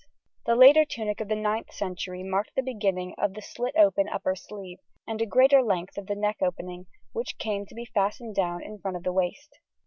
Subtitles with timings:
[0.47, 4.35] The later tunic of the 9th century marked the beginning of the slit open upper
[4.35, 8.61] sleeve, and a greater length of the neck opening, which came to be fastened down
[8.61, 9.59] the front to the waist.